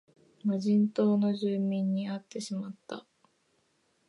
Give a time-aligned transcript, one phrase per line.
[0.43, 3.05] 無人島の住民に会ってしまった